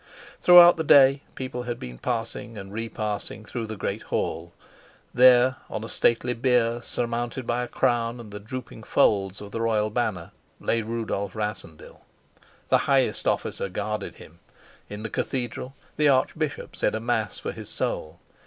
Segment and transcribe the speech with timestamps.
[0.41, 4.51] Throughout the day people had been passing and repassing through the great hall.
[5.13, 9.61] There, on a stately bier surmounted by a crown and the drooping folds of the
[9.61, 12.03] royal banner, lay Rudolf Rassendyll.
[12.69, 14.39] The highest officer guarded him;
[14.89, 18.19] in the cathedral the archbishop said a mass for his soul.